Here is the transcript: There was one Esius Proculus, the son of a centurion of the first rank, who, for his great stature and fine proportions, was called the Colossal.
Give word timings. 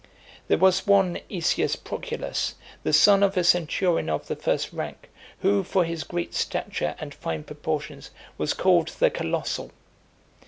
There 0.47 0.57
was 0.57 0.87
one 0.87 1.19
Esius 1.29 1.75
Proculus, 1.75 2.55
the 2.81 2.91
son 2.91 3.21
of 3.21 3.37
a 3.37 3.43
centurion 3.43 4.09
of 4.09 4.25
the 4.25 4.35
first 4.35 4.73
rank, 4.73 5.11
who, 5.41 5.63
for 5.63 5.85
his 5.85 6.03
great 6.03 6.33
stature 6.33 6.95
and 6.99 7.13
fine 7.13 7.43
proportions, 7.43 8.09
was 8.35 8.55
called 8.55 8.87
the 8.87 9.11
Colossal. 9.11 9.69